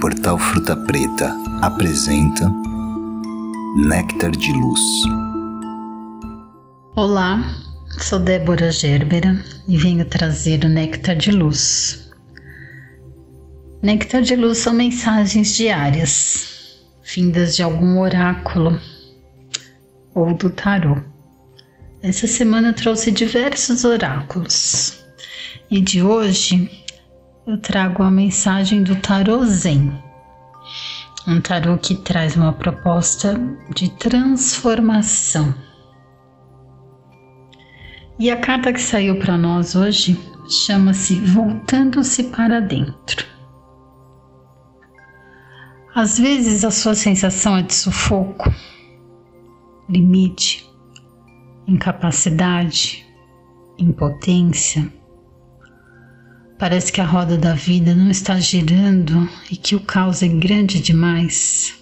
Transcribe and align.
Portal 0.00 0.38
Fruta 0.38 0.76
Preta 0.76 1.36
apresenta 1.60 2.48
Néctar 3.88 4.30
de 4.30 4.52
Luz. 4.52 4.80
Olá, 6.94 7.42
sou 7.98 8.20
Débora 8.20 8.70
Gerbera 8.70 9.44
e 9.66 9.76
venho 9.76 10.04
trazer 10.04 10.64
o 10.64 10.68
Néctar 10.68 11.16
de 11.16 11.32
Luz. 11.32 12.12
Néctar 13.82 14.22
de 14.22 14.36
Luz 14.36 14.58
são 14.58 14.72
mensagens 14.72 15.56
diárias, 15.56 16.78
vindas 17.02 17.56
de 17.56 17.64
algum 17.64 17.98
oráculo 17.98 18.80
ou 20.14 20.32
do 20.32 20.48
tarô. 20.48 20.96
Essa 22.00 22.28
semana 22.28 22.72
trouxe 22.72 23.10
diversos 23.10 23.84
oráculos 23.84 25.04
e 25.68 25.80
de 25.80 26.00
hoje 26.04 26.70
eu 27.48 27.56
trago 27.56 28.02
a 28.02 28.10
mensagem 28.10 28.82
do 28.82 28.94
tarô 28.96 29.42
Zen. 29.46 29.90
Um 31.26 31.40
tarô 31.40 31.78
que 31.78 31.94
traz 31.94 32.36
uma 32.36 32.52
proposta 32.52 33.40
de 33.74 33.88
transformação. 33.92 35.54
E 38.18 38.30
a 38.30 38.36
carta 38.36 38.70
que 38.70 38.80
saiu 38.80 39.18
para 39.18 39.38
nós 39.38 39.74
hoje 39.74 40.20
chama-se 40.46 41.18
Voltando-se 41.20 42.24
para 42.24 42.60
Dentro. 42.60 43.26
Às 45.94 46.18
vezes 46.18 46.66
a 46.66 46.70
sua 46.70 46.94
sensação 46.94 47.56
é 47.56 47.62
de 47.62 47.72
sufoco, 47.72 48.52
limite, 49.88 50.70
incapacidade, 51.66 53.06
impotência 53.78 54.97
Parece 56.58 56.90
que 56.90 57.00
a 57.00 57.04
roda 57.04 57.38
da 57.38 57.54
vida 57.54 57.94
não 57.94 58.10
está 58.10 58.40
girando 58.40 59.28
e 59.48 59.56
que 59.56 59.76
o 59.76 59.80
caos 59.80 60.24
é 60.24 60.28
grande 60.28 60.80
demais. 60.80 61.72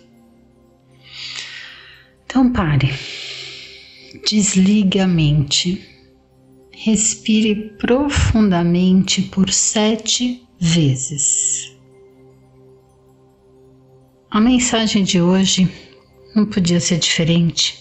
Então 2.27 2.52
pare, 2.52 2.93
desligue 4.29 5.01
a 5.01 5.07
mente, 5.07 5.83
respire 6.71 7.71
profundamente 7.79 9.23
por 9.23 9.51
sete 9.51 10.46
vezes. 10.60 11.74
A 14.30 14.43
mensagem 14.43 15.05
de 15.05 15.23
hoje 15.23 15.73
não 16.35 16.45
podia 16.45 16.80
ser 16.80 16.99
diferente. 16.99 17.80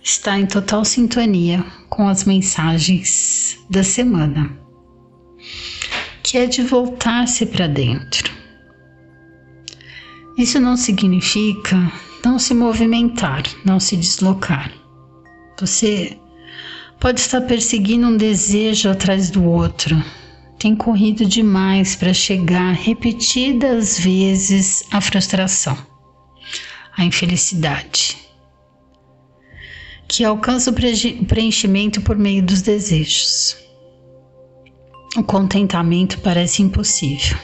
Está 0.00 0.38
em 0.38 0.46
total 0.46 0.84
sintonia 0.84 1.64
com 1.88 2.06
as 2.06 2.24
mensagens 2.24 3.58
da 3.68 3.82
semana 3.82 4.59
que 6.30 6.38
é 6.38 6.46
de 6.46 6.62
voltar-se 6.62 7.44
para 7.44 7.66
dentro. 7.66 8.32
Isso 10.38 10.60
não 10.60 10.76
significa 10.76 11.92
não 12.24 12.38
se 12.38 12.54
movimentar, 12.54 13.42
não 13.64 13.80
se 13.80 13.96
deslocar. 13.96 14.72
Você 15.58 16.16
pode 17.00 17.18
estar 17.18 17.40
perseguindo 17.40 18.06
um 18.06 18.16
desejo 18.16 18.88
atrás 18.88 19.28
do 19.28 19.42
outro, 19.42 20.00
tem 20.56 20.76
corrido 20.76 21.26
demais 21.26 21.96
para 21.96 22.14
chegar 22.14 22.74
repetidas 22.74 23.98
vezes 23.98 24.84
à 24.92 25.00
frustração, 25.00 25.76
à 26.96 27.04
infelicidade, 27.04 28.16
que 30.06 30.22
alcança 30.22 30.70
o 30.70 31.26
preenchimento 31.26 32.00
por 32.02 32.16
meio 32.16 32.40
dos 32.40 32.62
desejos 32.62 33.68
o 35.16 35.22
contentamento 35.22 36.20
parece 36.20 36.62
impossível. 36.62 37.36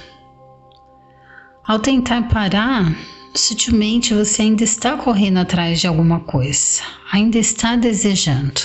Ao 1.66 1.78
tentar 1.78 2.28
parar, 2.28 2.96
sutilmente 3.34 4.14
você 4.14 4.42
ainda 4.42 4.62
está 4.62 4.96
correndo 4.96 5.38
atrás 5.38 5.80
de 5.80 5.86
alguma 5.86 6.20
coisa, 6.20 6.82
ainda 7.10 7.38
está 7.38 7.74
desejando. 7.74 8.60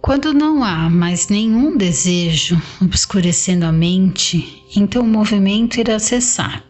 Quando 0.00 0.34
não 0.34 0.62
há 0.64 0.90
mais 0.90 1.28
nenhum 1.28 1.76
desejo 1.76 2.60
obscurecendo 2.82 3.64
a 3.64 3.72
mente, 3.72 4.62
então 4.76 5.02
o 5.02 5.06
movimento 5.06 5.78
irá 5.78 5.98
cessar 5.98 6.64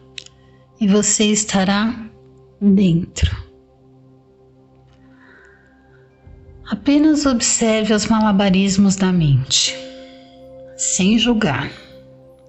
e 0.79 0.87
você 0.87 1.25
estará 1.25 1.93
dentro. 2.61 3.35
Apenas 6.73 7.27
observe 7.27 7.93
os 7.93 8.07
malabarismos 8.07 8.95
da 8.95 9.13
mente, 9.13 9.75
sem 10.75 11.19
julgar, 11.19 11.71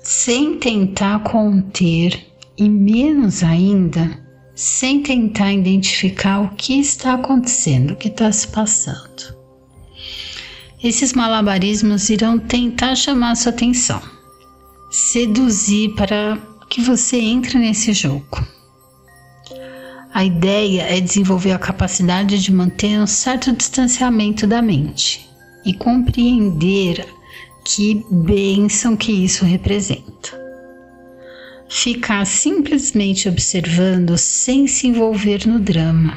sem 0.01 0.59
tentar 0.59 1.23
conter 1.25 2.25
e 2.57 2.67
menos 2.67 3.43
ainda 3.43 4.19
sem 4.55 5.03
tentar 5.03 5.53
identificar 5.53 6.41
o 6.41 6.55
que 6.55 6.81
está 6.81 7.13
acontecendo, 7.13 7.91
o 7.91 7.97
que 7.97 8.09
está 8.09 8.33
se 8.33 8.49
passando. 8.49 9.37
Esses 10.83 11.13
malabarismos 11.13 12.09
irão 12.09 12.39
tentar 12.39 12.97
chamar 12.97 13.37
sua 13.37 13.53
atenção, 13.53 14.01
seduzir 14.91 15.95
para 15.97 16.39
que 16.71 16.81
você 16.81 17.19
entre 17.19 17.59
nesse 17.59 17.93
jogo. 17.93 18.54
A 20.15 20.25
ideia 20.25 20.83
é 20.83 21.01
desenvolver 21.01 21.51
a 21.51 21.59
capacidade 21.59 22.41
de 22.41 22.53
manter 22.53 23.01
um 23.01 23.07
certo 23.07 23.53
distanciamento 23.53 24.47
da 24.47 24.63
mente 24.63 25.29
e 25.67 25.75
compreender 25.75 27.05
que 27.65 28.01
bênção 28.09 28.97
que 28.97 29.11
isso 29.11 29.45
representa. 29.45 30.41
Ficar 31.69 32.25
simplesmente 32.27 33.29
observando 33.29 34.17
sem 34.17 34.69
se 34.69 34.87
envolver 34.87 35.49
no 35.49 35.59
drama. 35.59 36.17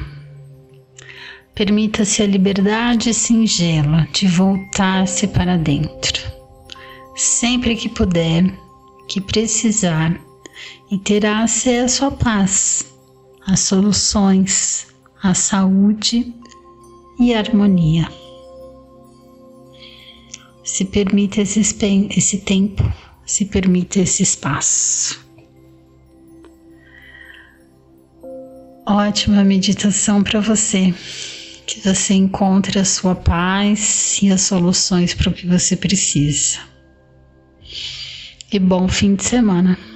Permita-se 1.52 2.22
a 2.22 2.26
liberdade 2.26 3.12
singela 3.12 4.06
de 4.12 4.28
voltar-se 4.28 5.26
para 5.26 5.58
dentro, 5.58 6.22
sempre 7.16 7.74
que 7.74 7.88
puder, 7.88 8.44
que 9.08 9.20
precisar, 9.20 10.16
e 10.88 10.98
terá 10.98 11.40
acesso 11.40 12.04
à 12.04 12.12
paz 12.12 12.96
as 13.48 13.60
soluções, 13.60 14.88
a 15.22 15.32
saúde 15.32 16.34
e 17.18 17.32
a 17.32 17.38
harmonia. 17.38 18.06
Se 20.62 20.84
permita 20.84 21.40
esse, 21.40 21.60
esse 21.60 22.38
tempo, 22.40 22.92
se 23.24 23.46
permita 23.46 24.00
esse 24.00 24.22
espaço. 24.22 25.26
Ótima 28.86 29.42
meditação 29.42 30.22
para 30.22 30.40
você. 30.40 30.94
Que 31.66 31.80
você 31.80 32.14
encontre 32.14 32.78
a 32.78 32.84
sua 32.84 33.14
paz 33.14 34.18
e 34.22 34.30
as 34.30 34.42
soluções 34.42 35.14
para 35.14 35.30
o 35.30 35.32
que 35.32 35.46
você 35.46 35.74
precisa. 35.76 36.58
E 38.50 38.58
bom 38.58 38.88
fim 38.88 39.14
de 39.14 39.24
semana. 39.24 39.87